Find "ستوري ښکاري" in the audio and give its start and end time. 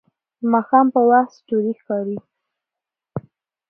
1.39-2.17